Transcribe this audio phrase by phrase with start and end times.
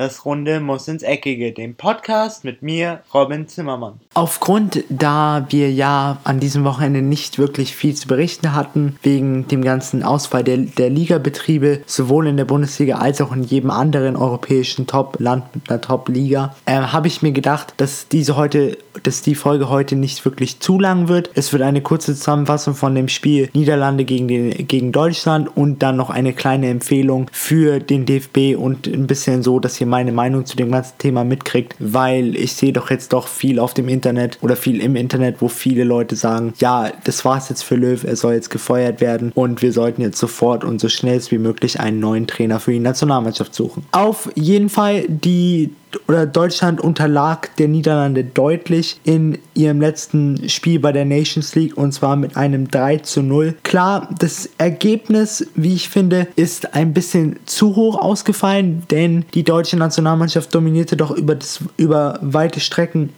[0.00, 4.00] Das Runde muss ins Eckige, dem Podcast mit mir, Robin Zimmermann.
[4.14, 9.62] Aufgrund, da wir ja an diesem Wochenende nicht wirklich viel zu berichten hatten, wegen dem
[9.62, 14.86] ganzen Ausfall der, der Ligabetriebe, sowohl in der Bundesliga als auch in jedem anderen europäischen
[14.86, 19.68] Top-Land mit einer Top-Liga, äh, habe ich mir gedacht, dass diese heute, dass die Folge
[19.68, 21.28] heute nicht wirklich zu lang wird.
[21.34, 25.96] Es wird eine kurze Zusammenfassung von dem Spiel Niederlande gegen, den, gegen Deutschland und dann
[25.96, 30.46] noch eine kleine Empfehlung für den DFB und ein bisschen so, dass ihr meine Meinung
[30.46, 34.38] zu dem ganzen Thema mitkriegt, weil ich sehe doch jetzt doch viel auf dem Internet
[34.40, 38.16] oder viel im Internet, wo viele Leute sagen, ja, das war's jetzt für Löw, er
[38.16, 41.98] soll jetzt gefeuert werden und wir sollten jetzt sofort und so schnell wie möglich einen
[41.98, 43.84] neuen Trainer für die Nationalmannschaft suchen.
[43.90, 45.70] Auf jeden Fall die
[46.08, 51.92] oder Deutschland unterlag der Niederlande deutlich in ihrem letzten Spiel bei der Nations League und
[51.92, 53.56] zwar mit einem 3 zu 0.
[53.62, 59.76] Klar, das Ergebnis, wie ich finde, ist ein bisschen zu hoch ausgefallen, denn die deutsche
[59.76, 63.10] Nationalmannschaft dominierte doch über, das, über weite Strecken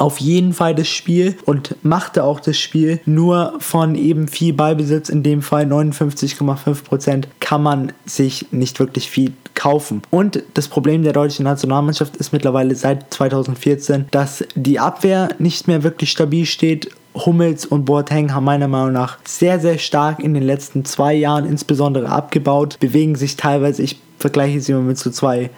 [0.00, 3.00] auf jeden Fall das Spiel und machte auch das Spiel.
[3.04, 9.32] Nur von eben viel Ballbesitz, in dem Fall 59,5%, kann man sich nicht wirklich viel
[9.54, 10.02] kaufen.
[10.10, 15.82] Und das Problem der deutschen Nationalmannschaft ist mittlerweile seit 2014, dass die Abwehr nicht mehr
[15.82, 20.44] wirklich stabil steht Hummels und Boateng haben meiner Meinung nach sehr, sehr stark in den
[20.44, 25.50] letzten zwei Jahren insbesondere abgebaut, bewegen sich teilweise, ich vergleiche sie mal mit so zwei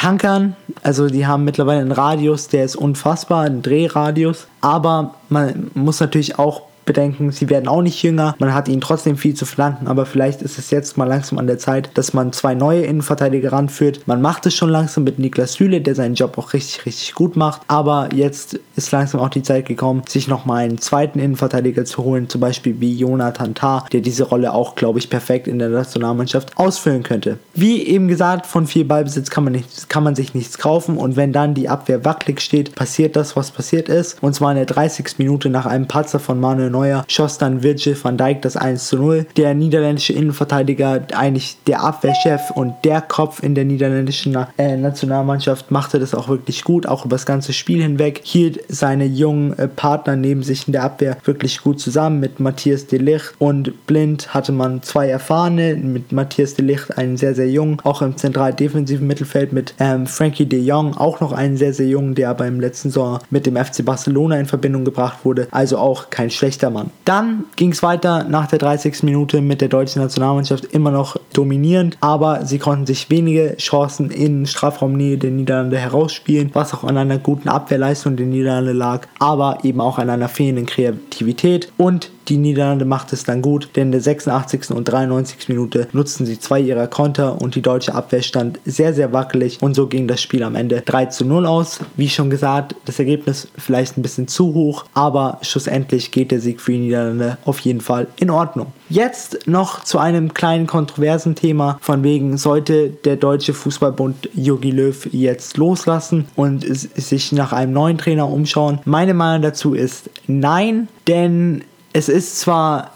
[0.00, 0.56] Tankern.
[0.82, 4.46] Also die haben mittlerweile einen Radius, der ist unfassbar, einen Drehradius.
[4.62, 8.34] Aber man muss natürlich auch bedenken, sie werden auch nicht jünger.
[8.40, 11.46] Man hat ihnen trotzdem viel zu flanken, aber vielleicht ist es jetzt mal langsam an
[11.46, 14.00] der Zeit, dass man zwei neue Innenverteidiger ranführt.
[14.06, 17.36] Man macht es schon langsam mit Niklas Süle, der seinen Job auch richtig, richtig gut
[17.36, 17.62] macht.
[17.68, 22.28] Aber jetzt ist langsam auch die Zeit gekommen, sich nochmal einen zweiten Innenverteidiger zu holen,
[22.28, 26.56] zum Beispiel wie Jonathan Tah, der diese Rolle auch, glaube ich, perfekt in der Nationalmannschaft
[26.56, 27.38] ausfüllen könnte.
[27.54, 31.14] Wie eben gesagt, von viel Ballbesitz kann man, nicht, kann man sich nichts kaufen und
[31.14, 34.20] wenn dann die Abwehr wackelig steht, passiert das, was passiert ist.
[34.20, 35.18] Und zwar in der 30.
[35.18, 38.96] Minute nach einem Patzer von Manuel Neuer schoss dann Virgil van Dijk das 1 zu
[38.96, 39.26] 0.
[39.36, 45.98] Der niederländische Innenverteidiger, eigentlich der Abwehrchef und der Kopf in der niederländischen äh, Nationalmannschaft, machte
[45.98, 48.20] das auch wirklich gut, auch über das ganze Spiel hinweg.
[48.24, 52.20] Hielt seine jungen äh, Partner neben sich in der Abwehr wirklich gut zusammen.
[52.20, 57.16] Mit Matthias de Ligt und Blind hatte man zwei erfahrene, mit Matthias de Ligt einen
[57.16, 61.32] sehr, sehr jungen, auch im zentral defensiven Mittelfeld mit ähm, Frankie de Jong, auch noch
[61.32, 64.84] einen sehr, sehr jungen, der aber im letzten Sommer mit dem FC Barcelona in Verbindung
[64.84, 65.48] gebracht wurde.
[65.50, 66.90] Also auch kein schlechter schlechter Mann.
[67.04, 69.02] Dann ging es weiter nach der 30.
[69.02, 74.46] Minute mit der deutschen Nationalmannschaft immer noch dominierend, aber sie konnten sich wenige Chancen in
[74.46, 79.80] Strafraumnähe der Niederlande herausspielen, was auch an einer guten Abwehrleistung der Niederlande lag, aber eben
[79.80, 84.00] auch an einer fehlenden Kreativität und die Niederlande macht es dann gut, denn in der
[84.00, 84.70] 86.
[84.70, 85.48] und 93.
[85.48, 89.74] Minute nutzten sie zwei ihrer Konter und die deutsche Abwehr stand sehr, sehr wackelig und
[89.74, 91.80] so ging das Spiel am Ende 3 zu 0 aus.
[91.96, 96.60] Wie schon gesagt, das Ergebnis vielleicht ein bisschen zu hoch, aber schlussendlich geht der Sieg
[96.60, 98.68] für die Niederlande auf jeden Fall in Ordnung.
[98.88, 105.08] Jetzt noch zu einem kleinen kontroversen Thema, von wegen sollte der deutsche Fußballbund Jogi Löw
[105.12, 108.78] jetzt loslassen und sich nach einem neuen Trainer umschauen.
[108.84, 112.92] Meine Meinung dazu ist nein, denn es ist zwar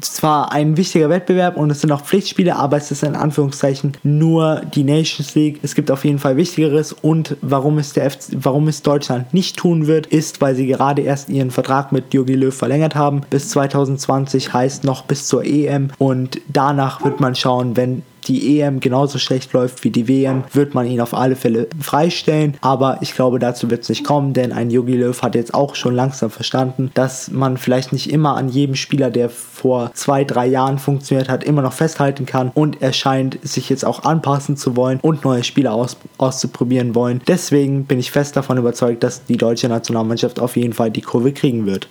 [0.00, 4.62] zwar ein wichtiger Wettbewerb und es sind auch Pflichtspiele, aber es ist in Anführungszeichen nur
[4.74, 5.60] die Nations League.
[5.62, 9.56] Es gibt auf jeden Fall Wichtigeres und warum es, der FC, warum es Deutschland nicht
[9.56, 13.22] tun wird, ist, weil sie gerade erst ihren Vertrag mit Jogi Löw verlängert haben.
[13.30, 18.80] Bis 2020 heißt noch bis zur EM und danach wird man schauen, wenn die EM
[18.80, 22.56] genauso schlecht läuft wie die WM, wird man ihn auf alle Fälle freistellen.
[22.60, 25.74] Aber ich glaube, dazu wird es nicht kommen, denn ein Jogi Löw hat jetzt auch
[25.74, 30.46] schon langsam verstanden, dass man vielleicht nicht immer an jedem Spieler, der vor zwei, drei
[30.46, 32.50] Jahren funktioniert hat, immer noch festhalten kann.
[32.54, 37.20] Und er scheint sich jetzt auch anpassen zu wollen und neue Spieler aus, auszuprobieren wollen.
[37.26, 41.32] Deswegen bin ich fest davon überzeugt, dass die deutsche Nationalmannschaft auf jeden Fall die Kurve
[41.32, 41.88] kriegen wird.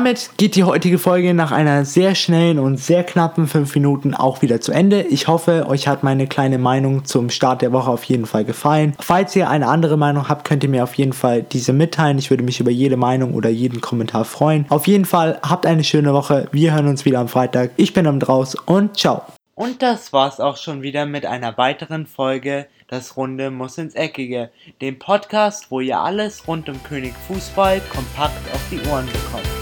[0.00, 4.40] Damit geht die heutige Folge nach einer sehr schnellen und sehr knappen 5 Minuten auch
[4.40, 5.02] wieder zu Ende.
[5.02, 8.94] Ich hoffe, euch hat meine kleine Meinung zum Start der Woche auf jeden Fall gefallen.
[8.98, 12.16] Falls ihr eine andere Meinung habt, könnt ihr mir auf jeden Fall diese mitteilen.
[12.16, 14.64] Ich würde mich über jede Meinung oder jeden Kommentar freuen.
[14.70, 16.48] Auf jeden Fall habt eine schöne Woche.
[16.50, 17.72] Wir hören uns wieder am Freitag.
[17.76, 19.20] Ich bin am Draus und ciao.
[19.54, 24.48] Und das war's auch schon wieder mit einer weiteren Folge Das Runde muss ins Eckige,
[24.80, 29.59] dem Podcast, wo ihr alles rund um König Fußball kompakt auf die Ohren bekommt.